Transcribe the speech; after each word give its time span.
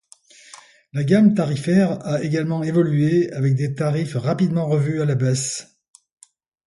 La 0.93 1.03
gamme 1.03 1.35
tarifaire 1.35 2.03
a 2.07 2.23
également 2.23 2.63
évolué 2.63 3.31
avec 3.33 3.53
des 3.53 3.75
tarifs 3.75 4.15
rapidement 4.15 4.65
revus 4.65 4.99
à 4.99 5.05
la 5.05 5.13
baisse. 5.13 5.77